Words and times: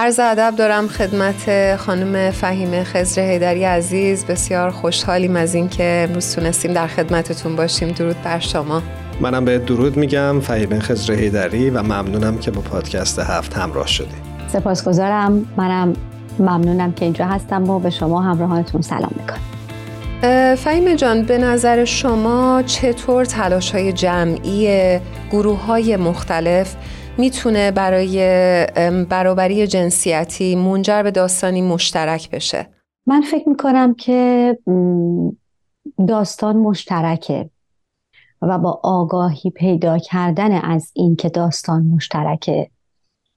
عرض 0.00 0.20
ادب 0.20 0.54
دارم 0.56 0.88
خدمت 0.88 1.76
خانم 1.76 2.30
فهیم 2.30 2.84
خزر 2.84 3.22
هیدری 3.22 3.64
عزیز. 3.64 4.24
بسیار 4.24 4.70
خوشحالیم 4.70 5.36
از 5.36 5.54
اینکه 5.54 6.06
امروز 6.08 6.34
تونستیم 6.34 6.72
در 6.72 6.86
خدمتتون 6.86 7.56
باشیم. 7.56 7.88
درود 7.88 8.22
بر 8.22 8.38
شما. 8.38 8.82
منم 9.20 9.44
به 9.44 9.58
درود 9.58 9.96
میگم 9.96 10.40
فهیم 10.40 10.78
خزر 10.78 11.12
هیدری 11.12 11.70
و 11.70 11.82
ممنونم 11.82 12.38
که 12.38 12.50
با 12.50 12.60
پادکست 12.60 13.18
هفت 13.18 13.56
همراه 13.56 13.86
شدی. 13.86 14.14
سپاسگزارم. 14.48 15.46
منم 15.56 15.92
ممنونم 16.38 16.92
که 16.92 17.04
اینجا 17.04 17.26
هستم 17.26 17.70
و 17.70 17.78
به 17.78 17.90
شما 17.90 18.22
همراهانتون 18.22 18.82
سلام 18.82 19.14
می‌کنم. 19.16 20.54
فهیم 20.54 20.94
جان 20.94 21.22
به 21.22 21.38
نظر 21.38 21.84
شما 21.84 22.62
چطور 22.66 23.24
تلاش 23.24 23.70
های 23.70 23.92
جمعی 23.92 24.98
گروه 25.30 25.64
های 25.64 25.96
مختلف 25.96 26.74
می‌تونه 27.20 27.70
برای 27.70 28.16
برابری 29.10 29.66
جنسیتی 29.66 30.56
منجر 30.56 31.02
به 31.02 31.10
داستانی 31.10 31.62
مشترک 31.62 32.30
بشه. 32.30 32.66
من 33.06 33.20
فکر 33.20 33.48
می‌کنم 33.48 33.94
که 33.94 34.58
داستان 36.08 36.56
مشترکه 36.56 37.50
و 38.42 38.58
با 38.58 38.80
آگاهی 38.82 39.50
پیدا 39.50 39.98
کردن 39.98 40.52
از 40.52 40.90
اینکه 40.94 41.28
داستان 41.28 41.82
مشترکه 41.82 42.70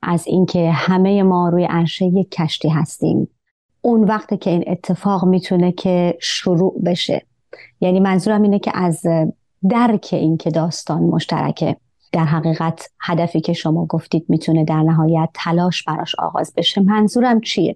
از 0.02 0.28
اینکه 0.28 0.72
همه 0.72 1.23
ما 1.23 1.50
روی 1.50 1.66
عرشه 1.66 2.06
یک 2.06 2.31
کشتی 2.31 2.70
هستیم. 2.70 3.28
اون 3.81 4.04
وقت 4.04 4.42
که 4.42 4.50
این 4.50 4.64
اتفاق 4.68 5.26
می‌تونه 5.26 5.72
که 5.72 6.17
شروع 6.22 6.81
بشه. 6.86 7.26
یعنی 7.81 8.00
منظورم 8.00 8.42
اینه 8.42 8.59
که 8.59 8.72
از 8.73 9.02
درک 9.70 10.09
اینکه 10.11 10.50
داستان 10.50 11.04
مشترکه. 11.04 11.78
در 12.14 12.25
حقیقت 12.25 12.89
هدفی 13.02 13.42
که 13.42 13.53
شما 13.53 13.86
گفتید 13.86 14.25
می‌تونه 14.30 14.66
در 14.66 14.81
نهایت 14.81 15.30
تلاش 15.33 15.83
براش 15.83 16.16
آغاز 16.16 16.53
بشه 16.58 16.81
منظورم 16.81 17.42
چیه؟ 17.42 17.75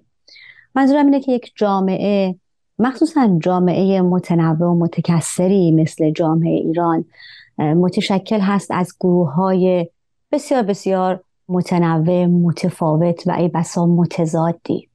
منظورم 0.74 1.04
اینه 1.04 1.20
که 1.20 1.32
یک 1.32 1.52
جامعه 1.56 2.36
مخصوصا 2.78 3.38
جامعه 3.40 4.00
متنوع 4.02 4.68
و 4.68 4.78
متکثری 4.78 5.70
مثل 5.72 6.10
جامعه 6.10 6.52
ایران 6.52 7.04
متشکل 7.58 8.40
هست 8.40 8.70
از 8.70 8.94
گروه 9.00 9.34
های 9.34 9.90
بسیار 10.32 10.62
بسیار 10.62 11.24
متنوع 11.48 12.26
متفاوت 12.26 13.26
و 13.26 13.30
ای 13.32 13.48
بسا 13.48 13.86
متضادی. 13.86 14.88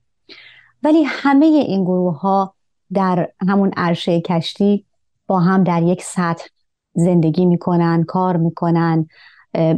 ولی 0.83 1.03
همه 1.03 1.45
این 1.45 1.83
گروه 1.83 2.19
ها 2.19 2.53
در 2.93 3.29
همون 3.49 3.71
عرشه 3.77 4.21
کشتی 4.21 4.85
با 5.27 5.39
هم 5.39 5.63
در 5.63 5.83
یک 5.83 6.03
سطح 6.03 6.45
زندگی 6.93 7.45
می‌کنن 7.45 8.03
کار 8.03 8.37
می‌کنن. 8.37 9.07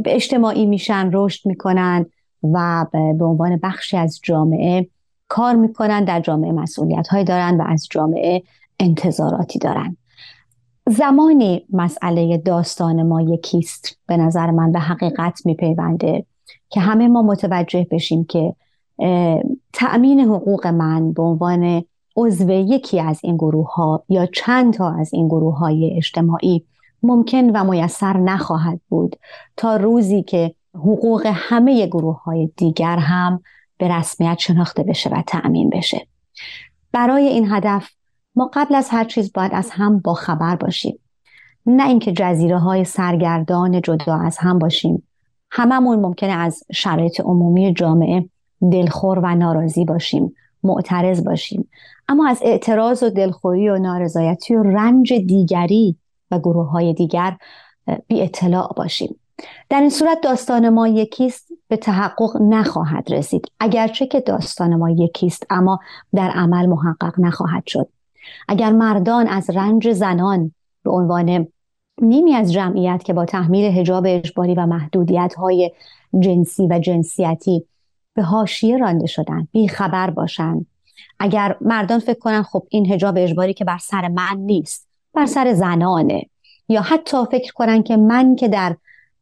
اجتماعی 0.04 0.66
میشن 0.66 1.10
رشد 1.12 1.48
می‌کنن 1.48 2.06
و 2.42 2.86
به 2.92 3.24
عنوان 3.24 3.60
بخشی 3.62 3.96
از 3.96 4.20
جامعه 4.22 4.88
کار 5.28 5.54
می‌کنن 5.54 6.04
در 6.04 6.20
جامعه 6.20 6.52
مسئولیت 6.52 7.08
های 7.08 7.24
دارن 7.24 7.60
و 7.60 7.64
از 7.68 7.88
جامعه 7.90 8.42
انتظاراتی 8.80 9.58
دارن. 9.58 9.96
زمانی 10.88 11.66
مسئله 11.72 12.36
داستان 12.36 13.02
ما 13.02 13.22
یکیست 13.22 13.98
به 14.06 14.16
نظر 14.16 14.50
من 14.50 14.72
به 14.72 14.78
حقیقت 14.78 15.46
میپیونده 15.46 16.26
که 16.68 16.80
همه 16.80 17.08
ما 17.08 17.22
متوجه 17.22 17.86
بشیم 17.90 18.24
که 18.24 18.54
تأمین 19.72 20.20
حقوق 20.20 20.66
من 20.66 21.12
به 21.12 21.22
عنوان 21.22 21.84
عضو 22.16 22.50
یکی 22.50 23.00
از 23.00 23.20
این 23.22 23.36
گروه 23.36 23.74
ها 23.74 24.04
یا 24.08 24.26
چند 24.26 24.72
تا 24.72 24.90
از 24.90 25.14
این 25.14 25.28
گروه 25.28 25.58
های 25.58 25.96
اجتماعی 25.96 26.64
ممکن 27.06 27.50
و 27.50 27.64
میسر 27.64 28.16
نخواهد 28.16 28.80
بود 28.88 29.16
تا 29.56 29.76
روزی 29.76 30.22
که 30.22 30.54
حقوق 30.74 31.26
همه 31.34 31.86
گروه 31.86 32.22
های 32.22 32.50
دیگر 32.56 32.96
هم 32.96 33.42
به 33.78 33.88
رسمیت 33.88 34.38
شناخته 34.38 34.82
بشه 34.82 35.10
و 35.10 35.22
تأمین 35.26 35.70
بشه. 35.70 36.06
برای 36.92 37.26
این 37.26 37.52
هدف 37.52 37.90
ما 38.36 38.50
قبل 38.54 38.74
از 38.74 38.88
هر 38.90 39.04
چیز 39.04 39.32
باید 39.32 39.52
از 39.54 39.70
هم 39.70 39.98
با 39.98 40.14
خبر 40.14 40.56
باشیم. 40.56 40.98
نه 41.66 41.88
اینکه 41.88 42.12
جزیره 42.12 42.58
های 42.58 42.84
سرگردان 42.84 43.82
جدا 43.82 44.14
از 44.14 44.38
هم 44.38 44.58
باشیم. 44.58 45.02
هممون 45.50 46.00
ممکنه 46.00 46.32
از 46.32 46.62
شرایط 46.72 47.20
عمومی 47.20 47.74
جامعه 47.74 48.28
دلخور 48.72 49.18
و 49.18 49.34
ناراضی 49.34 49.84
باشیم 49.84 50.34
معترض 50.62 51.24
باشیم. 51.24 51.68
اما 52.08 52.28
از 52.28 52.38
اعتراض 52.42 53.02
و 53.02 53.10
دلخوری 53.10 53.68
و 53.68 53.78
نارضایتی 53.78 54.54
و 54.54 54.62
رنج 54.62 55.12
دیگری 55.12 55.96
و 56.30 56.38
گروه 56.38 56.70
های 56.70 56.94
دیگر 56.94 57.36
بی 58.06 58.22
اطلاع 58.22 58.72
باشیم. 58.76 59.20
در 59.68 59.80
این 59.80 59.90
صورت 59.90 60.20
داستان 60.22 60.68
ما 60.68 60.88
یکیست 60.88 61.48
به 61.68 61.76
تحقق 61.76 62.36
نخواهد 62.40 63.12
رسید. 63.12 63.46
اگرچه 63.60 64.06
که 64.06 64.20
داستان 64.20 64.74
ما 64.74 64.90
یکیست 64.90 65.46
اما 65.50 65.78
در 66.14 66.30
عمل 66.30 66.66
محقق 66.66 67.14
نخواهد 67.18 67.66
شد. 67.66 67.88
اگر 68.48 68.72
مردان 68.72 69.26
از 69.28 69.50
رنج 69.50 69.92
زنان 69.92 70.52
به 70.82 70.90
عنوان 70.90 71.46
نیمی 72.02 72.34
از 72.34 72.52
جمعیت 72.52 73.02
که 73.04 73.12
با 73.12 73.24
تحمیل 73.24 73.78
هجاب 73.78 74.04
اجباری 74.06 74.54
و 74.54 74.66
محدودیت 74.66 75.34
های 75.34 75.72
جنسی 76.20 76.66
و 76.66 76.78
جنسیتی 76.78 77.66
به 78.14 78.22
هاشیه 78.22 78.76
رانده 78.76 79.06
شدن 79.06 79.48
بی 79.52 79.68
خبر 79.68 80.10
باشند. 80.10 80.66
اگر 81.18 81.56
مردان 81.60 81.98
فکر 81.98 82.18
کنن 82.18 82.42
خب 82.42 82.66
این 82.70 82.92
هجاب 82.92 83.14
اجباری 83.18 83.54
که 83.54 83.64
بر 83.64 83.78
سر 83.78 84.08
من 84.08 84.36
نیست. 84.36 84.85
بر 85.16 85.26
سر 85.26 85.52
زنانه. 85.52 86.22
یا 86.68 86.80
حتی 86.80 87.16
فکر 87.30 87.52
کنن 87.52 87.82
که 87.82 87.96
من 87.96 88.36
که 88.36 88.48
در 88.48 88.76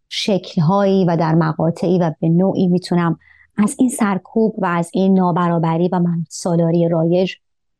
شکلهایی 0.08 1.04
و 1.04 1.16
در 1.16 1.34
مقاطعی 1.34 1.98
و 1.98 2.12
به 2.20 2.28
نوعی 2.28 2.68
می‌تونم 2.68 3.18
از 3.56 3.76
این 3.78 3.88
سرکوب 3.88 4.54
و 4.58 4.66
از 4.66 4.90
این 4.92 5.18
نابرابری 5.18 5.88
و 5.88 5.98
من 5.98 6.24
سالاری 6.28 6.88
رایج 6.88 7.34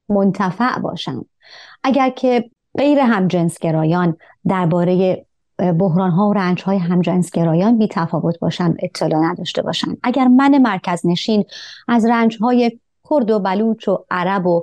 منتفع 0.09 0.79
باشم. 0.79 1.25
اگر 1.85 2.11
که 2.11 2.51
غیر 2.79 2.99
همجنسگرایان 2.99 4.17
درباره 4.47 5.25
بحران 5.59 6.11
ها 6.11 6.29
و 6.29 6.33
رنج 6.33 6.63
های 6.63 6.79
همجنسگرایان 6.79 7.79
بی 7.79 7.89
تفاوت 7.91 8.39
باشن 8.39 8.75
اطلاع 8.79 9.21
نداشته 9.25 9.63
باشن. 9.63 9.97
اگر 10.03 10.29
من 10.29 10.59
مرکز 10.59 11.07
نشین 11.07 11.45
از 11.89 12.07
رنج 12.07 12.39
های 12.41 12.79
کرد 13.11 13.31
و 13.31 13.39
بلوچ 13.39 13.89
و 13.89 14.05
عرب 14.11 14.47
و 14.47 14.63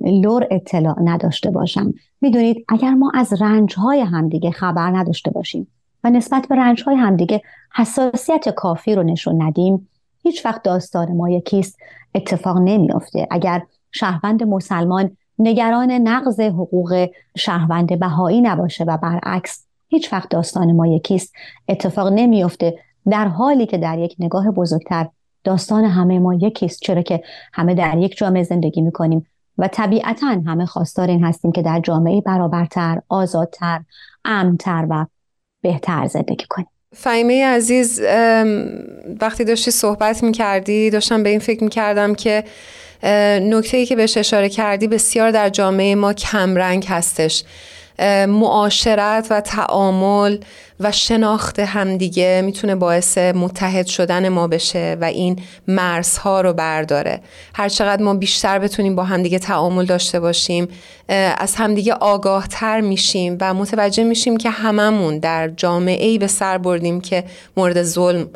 لور 0.00 0.46
اطلاع 0.50 0.96
نداشته 1.04 1.50
باشم. 1.50 1.94
می‌دونید 2.20 2.64
اگر 2.68 2.90
ما 2.90 3.12
از 3.14 3.42
رنج 3.42 3.74
های 3.74 4.00
همدیگه 4.00 4.50
خبر 4.50 4.90
نداشته 4.96 5.30
باشیم 5.30 5.66
و 6.04 6.10
نسبت 6.10 6.46
به 6.48 6.56
رنج 6.56 6.82
های 6.82 6.96
همدیگه 6.96 7.42
حساسیت 7.74 8.48
کافی 8.48 8.94
رو 8.94 9.02
نشون 9.02 9.42
ندیم 9.42 9.88
هیچ 10.22 10.46
وقت 10.46 10.62
داستان 10.62 11.16
ما 11.16 11.30
یکیست 11.30 11.78
اتفاق 12.14 12.58
نمیافته. 12.58 13.28
اگر 13.30 13.62
شهروند 13.92 14.42
مسلمان 14.42 15.16
نگران 15.38 15.90
نقض 15.90 16.40
حقوق 16.40 17.08
شهروند 17.36 17.98
بهایی 17.98 18.40
نباشه 18.40 18.84
و 18.84 18.96
برعکس 18.96 19.66
هیچ 19.88 20.12
وقت 20.12 20.28
داستان 20.28 20.72
ما 20.72 20.86
یکیست 20.86 21.34
اتفاق 21.68 22.12
نمیافته. 22.12 22.78
در 23.10 23.28
حالی 23.28 23.66
که 23.66 23.78
در 23.78 23.98
یک 23.98 24.16
نگاه 24.18 24.50
بزرگتر 24.50 25.08
داستان 25.44 25.84
همه 25.84 26.18
ما 26.18 26.34
یکیست. 26.34 26.80
چرا 26.82 27.02
که 27.02 27.22
همه 27.52 27.74
در 27.74 27.98
یک 27.98 28.16
جامعه 28.16 28.42
زندگی 28.42 28.82
می‌کنیم. 28.82 29.26
و 29.60 29.68
طبیعتا 29.68 30.26
همه 30.46 30.66
خواستار 30.66 31.08
این 31.08 31.24
هستیم 31.24 31.52
که 31.52 31.62
در 31.62 31.80
جامعه 31.80 32.20
برابرتر، 32.20 33.00
آزادتر، 33.08 33.80
امنتر 34.24 34.86
و 34.90 35.06
بهتر 35.62 36.06
زندگی 36.06 36.46
کنیم. 36.48 36.68
فهیمه 36.94 37.46
عزیز 37.46 38.00
وقتی 39.20 39.44
داشتی 39.44 39.70
صحبت 39.70 40.22
می 40.22 40.32
کردی 40.32 40.90
داشتم 40.90 41.22
به 41.22 41.28
این 41.28 41.38
فکر 41.38 41.64
می 41.64 41.70
کردم 41.70 42.14
که 42.14 42.44
نکته 43.42 43.76
ای 43.76 43.86
که 43.86 43.96
بهش 43.96 44.16
اشاره 44.16 44.48
کردی 44.48 44.88
بسیار 44.88 45.30
در 45.30 45.48
جامعه 45.48 45.94
ما 45.94 46.12
کمرنگ 46.12 46.86
هستش. 46.88 47.44
معاشرت 48.28 49.26
و 49.30 49.40
تعامل 49.40 50.38
و 50.80 50.92
شناخت 50.92 51.58
همدیگه 51.58 52.42
می‌تونه 52.44 52.74
باعث 52.74 53.18
متحد 53.18 53.86
شدن 53.86 54.28
ما 54.28 54.48
بشه 54.48 54.96
و 55.00 55.04
این 55.04 55.36
مرزها 55.68 56.40
رو 56.40 56.52
برداره. 56.52 57.20
هرچقدر 57.54 58.02
ما 58.02 58.14
بیشتر 58.14 58.58
بتونیم 58.58 58.96
با 58.96 59.04
همدیگه 59.04 59.38
تعامل 59.38 59.84
داشته 59.84 60.20
باشیم 60.20 60.68
از 61.38 61.54
همدیگه 61.56 61.92
آگاه 61.94 62.48
تر 62.48 62.80
میشیم 62.80 63.38
و 63.40 63.54
متوجه 63.54 64.04
میشیم 64.04 64.36
که 64.36 64.50
هممون 64.50 65.18
در 65.18 65.48
جامعه 65.48 66.06
ای 66.06 66.18
به 66.18 66.26
سر 66.26 66.58
بردیم 66.58 67.00
که 67.00 67.24
مورد 67.56 67.82
ظلم 67.82 68.28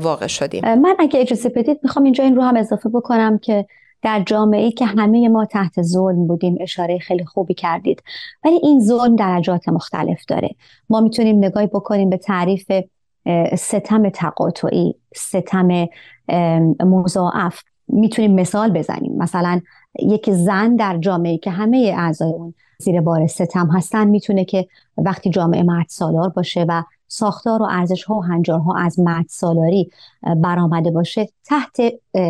واقع 0.00 0.26
شدیم. 0.26 0.74
من 0.74 0.96
اگه 0.98 1.20
اجازه 1.20 1.48
بدید 1.48 1.80
می‌خوام 1.82 2.04
اینجا 2.04 2.24
این 2.24 2.36
رو 2.36 2.42
هم 2.42 2.56
اضافه 2.56 2.88
بکنم 2.88 3.38
که 3.38 3.66
در 4.02 4.22
جامعه 4.26 4.70
که 4.70 4.86
همه 4.86 5.28
ما 5.28 5.44
تحت 5.44 5.82
ظلم 5.82 6.26
بودیم 6.26 6.56
اشاره 6.60 6.98
خیلی 6.98 7.24
خوبی 7.24 7.54
کردید. 7.54 8.02
ولی 8.44 8.60
این 8.62 8.80
ظلم 8.80 9.16
درجات 9.16 9.68
مختلف 9.68 10.24
داره. 10.28 10.50
ما 10.90 11.00
می‌تونیم 11.00 11.38
نگاهی 11.38 11.66
بکنیم 11.66 12.10
به 12.10 12.16
تعریف 12.16 12.72
ستم 13.58 14.08
تقاطعی 14.08 14.94
ستم 15.14 15.86
مضاعف. 16.80 17.60
می‌تونیم 17.88 18.34
مثال 18.34 18.70
بزنیم. 18.70 19.16
مثلا 19.16 19.60
یک 20.02 20.30
زن 20.30 20.76
در 20.76 20.98
جامعه 20.98 21.38
که 21.38 21.50
همه 21.50 21.94
اعضای 21.96 22.32
اون 22.32 22.54
زیر 22.78 23.00
بار 23.00 23.26
ستم 23.26 23.70
هستن 23.72 24.06
می‌تونه 24.06 24.44
که 24.44 24.66
وقتی 24.96 25.30
جامعه 25.30 25.62
مرد 25.62 25.86
سالار 25.88 26.28
باشه 26.28 26.66
و 26.68 26.82
ساختار 27.08 27.62
و 27.62 27.66
ارزش 27.70 28.04
ها 28.04 28.14
و 28.14 28.22
هنجارها 28.22 28.76
از 28.76 29.00
مرد 29.00 29.26
سالاری 29.28 29.90
برآمده 30.36 30.90
باشه 30.90 31.28
تحت 31.44 31.76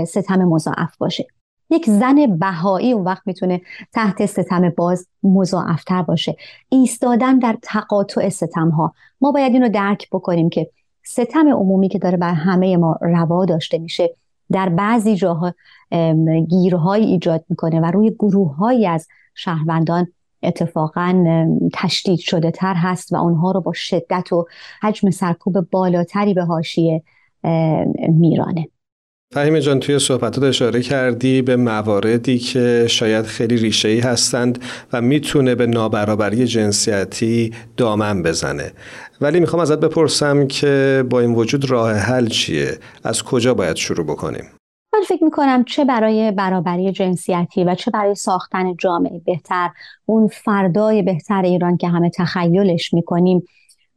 ستم 0.06 0.44
مضاعف 0.44 0.96
باشه. 0.98 1.26
یک 1.70 1.90
زن 1.90 2.38
بهایی 2.38 2.92
اون 2.92 3.04
وقت 3.04 3.22
می‌تونه 3.26 3.60
تحت 3.92 4.26
ستم 4.26 4.70
باز 4.70 5.08
مضاعفتر 5.22 6.02
باشه. 6.02 6.36
ایستادن 6.68 7.38
در 7.38 7.58
تقاطع 7.62 8.28
ستم 8.28 8.68
ها 8.68 8.94
ما 9.20 9.32
باید 9.32 9.52
اینو 9.52 9.68
درک 9.68 10.08
بکنیم 10.12 10.48
که 10.48 10.70
ستم 11.04 11.48
عمومی 11.48 11.88
که 11.88 11.98
داره 11.98 12.16
بر 12.16 12.32
همه 12.32 12.76
ما 12.76 12.98
روا 13.00 13.44
داشته 13.44 13.78
میشه 13.78 14.16
در 14.52 14.68
بعضی 14.68 15.16
جاها 15.16 15.54
گیرهایی 16.48 17.06
ایجاد 17.06 17.44
می‌کنه 17.48 17.80
و 17.80 17.84
روی 17.84 18.10
گروههایی 18.10 18.86
از 18.86 19.08
شهروندان 19.34 20.06
اتفاقا 20.42 21.24
تشدید 21.74 22.18
شده 22.18 22.50
تر 22.50 22.74
هست 22.74 23.12
و 23.12 23.16
اونها 23.16 23.50
رو 23.50 23.60
با 23.60 23.72
شدت 23.74 24.32
و 24.32 24.46
حجم 24.82 25.10
سرکوب 25.10 25.60
بالاتری 25.60 26.34
به 26.34 26.44
حاشیه 26.44 27.02
میرانه. 28.08 28.68
فهیمه 29.34 29.60
جان 29.60 29.80
توی 29.80 29.98
صحبتات 29.98 30.44
اشاره 30.44 30.82
کردی 30.82 31.42
به 31.42 31.56
مواردی 31.56 32.38
که 32.38 32.86
شاید 32.88 33.24
خیلی 33.24 33.56
ریشه 33.56 33.88
ای 33.88 34.00
هستند 34.00 34.64
و 34.92 35.00
می‌تونه 35.00 35.54
به 35.54 35.66
نابرابری 35.66 36.46
جنسیتی 36.46 37.54
دامن 37.76 38.22
بزنه. 38.22 38.72
ولی 39.20 39.40
می‌خوام 39.40 39.62
ازت 39.62 39.80
بپرسم 39.80 40.46
که 40.46 41.04
با 41.10 41.20
این 41.20 41.34
وجود 41.34 41.70
راه 41.70 41.92
حل 41.92 42.26
چیه؟ 42.26 42.78
از 43.04 43.22
کجا 43.22 43.54
باید 43.54 43.76
شروع 43.76 44.06
بکنیم؟ 44.06 44.44
من 44.94 45.00
فکر 45.08 45.24
می‌کنم 45.24 45.64
چه 45.64 45.84
برای 45.84 46.32
برابری 46.32 46.92
جنسیتی 46.92 47.64
و 47.64 47.74
چه 47.74 47.90
برای 47.90 48.14
ساختن 48.14 48.76
جامعه 48.76 49.20
بهتر 49.26 49.70
اون 50.06 50.28
فردای 50.28 51.02
بهتر 51.02 51.42
ایران 51.42 51.76
که 51.76 51.88
همه 51.88 52.10
تخیلش 52.10 52.94
می‌کنیم 52.94 53.42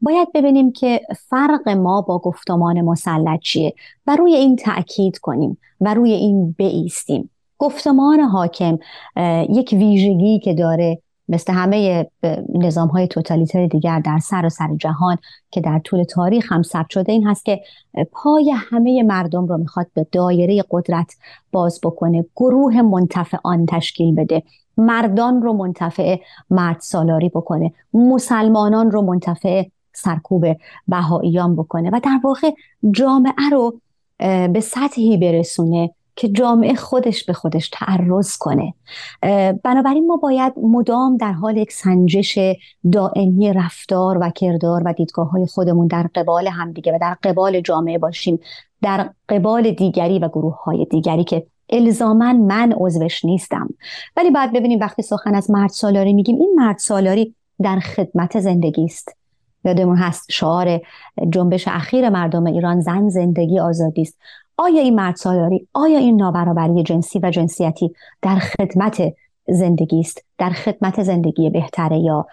باید 0.01 0.27
ببینیم 0.33 0.71
که 0.71 1.01
فرق 1.29 1.69
ما 1.69 2.01
با 2.01 2.19
گفتمان 2.19 2.81
مسلط 2.81 3.39
چیه 3.39 3.73
و 4.07 4.15
روی 4.15 4.35
این 4.35 4.55
تأکید 4.55 5.17
کنیم 5.17 5.57
و 5.81 5.93
روی 5.93 6.11
این 6.11 6.51
بیستیم 6.51 7.29
گفتمان 7.57 8.19
حاکم 8.19 8.79
یک 9.49 9.69
ویژگی 9.73 10.39
که 10.39 10.53
داره 10.53 11.01
مثل 11.29 11.53
همه 11.53 12.07
نظام 12.53 12.87
های 12.87 13.07
توتالیتر 13.07 13.67
دیگر 13.67 13.99
در 13.99 14.19
سر 14.19 14.45
و 14.45 14.49
سر 14.49 14.75
جهان 14.77 15.17
که 15.51 15.61
در 15.61 15.79
طول 15.79 16.03
تاریخ 16.03 16.51
هم 16.51 16.63
ثبت 16.63 16.89
شده 16.89 17.11
این 17.11 17.27
هست 17.27 17.45
که 17.45 17.61
پای 18.11 18.51
همه 18.55 19.03
مردم 19.03 19.45
رو 19.45 19.57
می‌خواد 19.57 19.87
به 19.93 20.07
دایره 20.11 20.63
قدرت 20.71 21.13
باز 21.51 21.79
بکنه 21.83 22.25
گروه 22.35 22.81
منتفع 22.81 23.37
آن 23.43 23.65
تشکیل 23.65 24.15
بده 24.15 24.43
مردان 24.77 25.41
رو 25.41 25.53
منتفع 25.53 26.17
مرد 26.49 26.79
سالاری 26.79 27.29
بکنه 27.29 27.73
مسلمانان 27.93 28.91
رو 28.91 29.01
منتفع 29.01 29.63
سرکوب 29.99 30.45
بهاییان 30.87 31.55
بکنه 31.55 31.89
و 31.93 31.99
در 32.03 32.19
واقع 32.23 32.51
جامعه 32.91 33.49
رو 33.51 33.79
به 34.53 34.59
سطحی 34.59 35.17
برسونه 35.17 35.89
که 36.19 36.29
جامعه 36.29 36.75
خودش 36.75 37.23
به 37.23 37.33
خودش 37.33 37.69
تعرض 37.69 38.37
کنه. 38.37 38.73
بنابراین 39.63 40.07
ما 40.07 40.17
باید 40.17 40.53
مدام 40.57 41.17
در 41.17 41.31
حال 41.31 41.57
یک 41.57 41.71
سنجش 41.71 42.39
دائمی 42.91 43.53
رفتار 43.53 44.17
و 44.21 44.29
کردار 44.29 44.81
و 44.85 44.93
دیدگاه 44.93 45.29
های 45.29 45.45
خودمون 45.45 45.87
در 45.87 46.09
قبال 46.15 46.47
همدیگه 46.47 46.91
و 46.93 46.97
در 47.01 47.17
قبال 47.23 47.61
جامعه 47.61 47.97
باشیم 47.97 48.39
در 48.81 49.09
قبال 49.29 49.71
دیگری 49.71 50.19
و 50.19 50.27
گروه 50.27 50.63
های 50.63 50.85
دیگری 50.85 51.23
که 51.23 51.45
الزاما 51.69 52.33
من 52.33 52.73
عضوش 52.77 53.25
نیستم. 53.25 53.69
ولی 54.17 54.31
باید 54.31 54.53
ببینیم 54.53 54.79
وقتی 54.79 55.01
سخن 55.01 55.35
از 55.35 55.51
مرد 55.51 55.69
سالاری 55.69 56.13
میگیم 56.13 56.35
این 56.35 56.55
مرد 56.57 56.77
سالاری 56.77 57.35
در 57.61 57.79
خدمت 57.79 58.39
زندگی 58.39 58.83
است. 58.85 59.18
یادمون 59.65 59.97
هست 59.97 60.25
شعار 60.31 60.81
جنبش 61.29 61.67
اخیر 61.67 62.09
مردم 62.09 62.45
ایران 62.45 62.81
زن 62.81 63.09
زندگی 63.09 63.59
آزادی 63.59 64.01
است. 64.01 64.17
آیا 64.57 64.81
این 64.81 64.95
مرد 64.95 65.15
سالاری 65.15 65.67
آیا 65.73 65.97
این 65.97 66.15
نابرابری 66.15 66.83
جنسی 66.83 67.19
و 67.23 67.31
جنسیتی 67.31 67.93
در 68.21 68.35
خدمت 68.35 69.13
زندگی 69.47 69.99
است؟ 69.99 70.23
در 70.37 70.49
خدمت 70.49 71.03
زندگی 71.03 71.49
بهتره 71.49 71.97
یا 71.97 72.27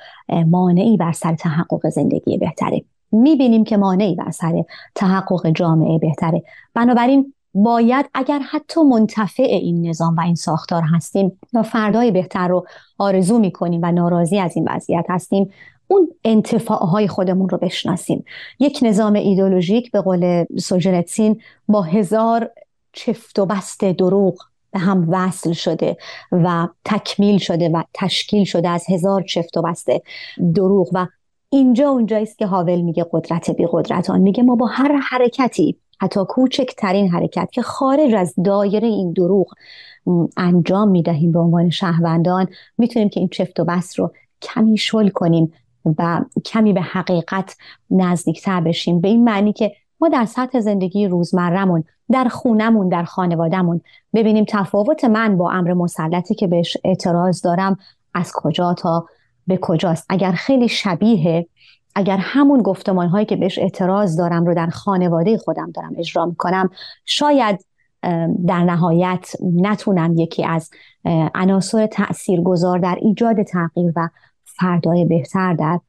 مانعی 0.46 0.96
بر 0.96 1.12
سر 1.12 1.34
تحقق 1.34 1.88
زندگی 1.88 2.38
بهتره؟ 2.38 2.82
می‌بینیم 3.12 3.64
که 3.64 3.76
مانعی 3.76 4.14
بر 4.14 4.30
سر 4.30 4.64
تحقق 4.94 5.50
جامعه 5.50 5.98
بهتره. 5.98 6.42
بنابراین 6.74 7.32
باید 7.54 8.06
اگر 8.14 8.40
حتی 8.50 8.82
منتفع 8.82 9.42
این 9.42 9.88
نظام 9.88 10.16
و 10.16 10.20
این 10.20 10.34
ساختار 10.34 10.82
هستیم 10.82 11.38
و 11.52 11.62
فردای 11.62 12.10
بهتر 12.10 12.48
رو 12.48 12.66
آرزو 12.98 13.38
می‌کنیم 13.38 13.80
و 13.82 13.92
ناراضی 13.92 14.38
از 14.38 14.56
این 14.56 14.68
وضعیت 14.68 15.04
هستیم. 15.08 15.50
اون 15.88 16.08
انتفاعهای 16.24 17.08
خودمون 17.08 17.48
رو 17.48 17.58
بشناسیم. 17.58 18.24
یک 18.58 18.78
نظام 18.82 19.12
ایدولوژیک 19.12 19.90
به 19.90 20.00
قول 20.00 20.44
سوژرتسین 20.58 21.40
با 21.68 21.82
هزار 21.82 22.50
چفت 22.92 23.38
و 23.38 23.46
بست 23.46 23.84
دروغ 23.84 24.38
به 24.72 24.78
هم 24.78 25.06
وصل 25.10 25.52
شده 25.52 25.96
و 26.32 26.68
تکمیل 26.84 27.38
شده 27.38 27.68
و 27.68 27.82
تشکیل 27.94 28.44
شده 28.44 28.68
از 28.68 28.84
هزار 28.88 29.22
چفت 29.22 29.56
و 29.56 29.62
بست 29.62 29.88
دروغ 30.54 30.88
و 30.92 31.06
اینجا 31.48 31.88
اونجایی 31.88 32.22
است 32.22 32.38
که 32.38 32.46
هاول 32.46 32.80
میگه 32.80 33.06
قدرت 33.12 33.50
بی 33.50 33.66
قدرتان. 33.72 34.20
میگه 34.20 34.42
ما 34.42 34.56
با 34.56 34.66
هر 34.66 34.92
حرکتی 34.92 35.76
حتی 36.00 36.20
کوچکترین 36.28 37.08
حرکت 37.08 37.48
که 37.52 37.62
خارج 37.62 38.14
از 38.14 38.34
دایره 38.44 38.88
این 38.88 39.12
دروغ 39.12 39.46
انجام 40.36 40.88
می‌دهیم 40.88 41.32
به 41.32 41.38
عنوان 41.38 41.70
شهروندان 41.70 42.48
می‌تونیم 42.78 43.08
که 43.08 43.20
این 43.20 43.28
چفت 43.28 43.60
و 43.60 43.64
بست 43.64 43.98
رو 43.98 44.12
کمی 44.42 44.76
شل 44.76 45.08
کنیم. 45.08 45.52
و 45.98 46.24
کمی 46.44 46.72
به 46.72 46.80
حقیقت 46.80 47.56
نزدیکتر 47.90 48.60
بشیم. 48.60 49.00
به 49.00 49.08
این 49.08 49.24
معنی 49.24 49.52
که 49.52 49.72
ما 50.00 50.08
در 50.08 50.24
سطح 50.24 50.60
زندگی 50.60 51.06
روزمرهمون 51.06 51.84
در 52.10 52.24
خونمون 52.24 52.88
در 52.88 53.04
خانوادهمون 53.04 53.80
ببینیم 54.14 54.44
تفاوت 54.48 55.04
من 55.04 55.36
با 55.36 55.50
امر 55.50 55.72
مسلطی 55.72 56.34
که 56.34 56.46
بهش 56.46 56.76
اعتراض 56.84 57.42
دارم 57.42 57.76
از 58.14 58.32
کجا 58.34 58.74
تا 58.74 59.06
به 59.46 59.58
کجاست. 59.62 60.06
اگر 60.08 60.32
خیلی 60.32 60.68
شبیه 60.68 61.46
اگر 61.94 62.16
همون 62.16 62.62
گفتمان 62.62 63.08
هایی 63.08 63.26
که 63.26 63.36
بهش 63.36 63.58
اعتراض 63.58 64.16
دارم 64.18 64.46
رو 64.46 64.54
در 64.54 64.66
خانواده 64.66 65.38
خودم 65.38 65.70
دارم 65.70 65.94
اجرا 65.98 66.34
کنم 66.38 66.70
شاید 67.04 67.64
در 68.46 68.64
نهایت 68.64 69.32
نتونم 69.54 70.18
یکی 70.18 70.44
از 70.44 70.70
عناصر 71.34 71.86
تاثیرگذار 71.86 72.78
در 72.78 72.98
ایجاد 73.00 73.42
تغییر 73.42 73.92
و 73.96 74.08
فردای 74.58 75.04
بهتر 75.04 75.54
در 75.54 75.80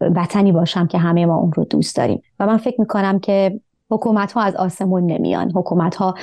وطنی 0.00 0.52
باشم 0.52 0.86
که 0.86 0.98
همه 0.98 1.26
ما 1.26 1.36
اون 1.36 1.52
رو 1.52 1.64
دوست 1.64 1.96
داریم. 1.96 2.22
و 2.40 2.46
من 2.46 2.56
فکر 2.56 2.80
می‌کنم 2.80 3.18
که 3.18 3.60
حکومت 3.90 4.32
ها 4.32 4.40
از 4.40 4.56
آسمون 4.56 5.06
نمیان. 5.06 5.50
حکومت 5.54 5.94
ها 5.94 6.14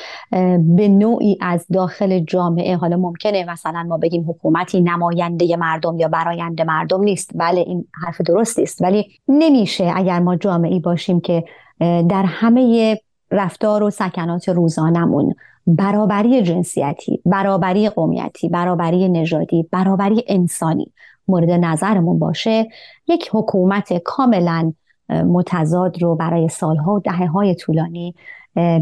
به 0.59 0.87
نوعی 0.87 1.37
از 1.41 1.65
داخل 1.73 2.19
جامعه 2.19 2.75
حالا 2.75 2.97
ممکنه 2.97 3.45
مثلا 3.51 3.83
ما 3.83 3.97
بگیم 3.97 4.29
حکومتی 4.29 4.81
نماینده 4.81 5.55
مردم 5.55 5.99
یا 5.99 6.07
براینده 6.07 6.63
مردم 6.63 7.03
نیست. 7.03 7.31
بله 7.35 7.59
این 7.59 7.85
حرف 8.05 8.21
درستی 8.21 8.63
است. 8.63 8.81
ولی 8.81 9.05
نمیشه 9.27 9.93
اگر 9.95 10.19
ما 10.19 10.35
جامعی 10.35 10.79
باشیم 10.79 11.19
که 11.19 11.43
در 11.79 12.23
همه 12.27 12.97
رفتار 13.31 13.83
و 13.83 13.89
سکنات 13.89 14.49
روزانمون 14.49 15.33
برابری 15.67 16.41
جنسیتی 16.41 17.21
برابری 17.25 17.89
قومیتی 17.89 18.49
برابری 18.49 19.09
نژادی 19.09 19.67
برابری 19.71 20.23
انسانی 20.27 20.91
مورد 21.27 21.49
نظرمون 21.49 22.19
باشه 22.19 22.67
یک 23.07 23.29
حکومت 23.31 23.93
کاملا 24.03 24.73
متضاد 25.09 26.01
رو 26.01 26.15
برای 26.15 26.49
سالها 26.49 26.93
و 26.93 26.99
دهه 26.99 27.27
های 27.27 27.55
طولانی 27.55 28.15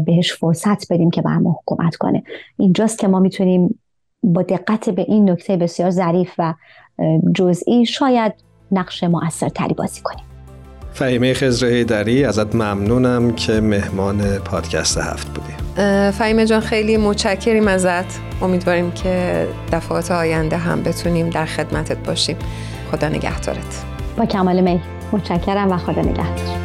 بهش 0.06 0.32
فرصت 0.32 0.92
بدیم 0.92 1.10
که 1.10 1.22
بر 1.22 1.38
ما 1.38 1.60
حکومت 1.62 1.96
کنه. 1.96 2.22
اینجاست 2.56 2.98
که 2.98 3.08
ما 3.08 3.20
می‌تونیم 3.20 3.80
با 4.22 4.42
دقت 4.42 4.90
به 4.90 5.02
این 5.08 5.30
نکته 5.30 5.56
بسیار 5.56 5.90
ظریف 5.90 6.32
و 6.38 6.54
جزئی 7.34 7.86
شاید 7.86 8.32
نقش 8.70 9.04
موثرتری 9.04 9.74
بازی 9.74 10.00
کنیم. 10.00 10.24
فهیمه 10.92 11.34
خزر 11.34 11.84
دری 11.88 12.24
ازت 12.24 12.54
ممنونم 12.54 13.32
که 13.32 13.52
مهمان 13.52 14.38
پادکست 14.38 14.98
هفت 14.98 15.28
بودی. 15.28 15.63
فهیمه 16.10 16.46
جان 16.46 16.60
خیلی 16.60 16.96
متشکریم 16.96 17.68
ازت. 17.68 18.20
امیدواریم 18.42 18.90
که 18.90 19.46
دفعات 19.72 20.10
آینده 20.10 20.56
هم 20.56 20.82
بتونیم 20.82 21.30
در 21.30 21.44
خدمتت 21.44 21.96
باشیم. 21.96 22.36
خدا 22.90 23.08
نگهدارت. 23.08 23.84
با 24.18 24.26
کمال 24.26 24.60
می. 24.60 24.80
متشکرم 25.12 25.72
و 25.72 25.76
خدا 25.76 26.02
نگهدار. 26.02 26.63